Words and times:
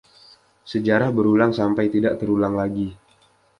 Sejarah 0.71 1.11
berulang 1.17 1.51
sampai 1.59 1.85
tidak 1.95 2.13
terulang 2.25 2.53
lagi. 2.61 2.87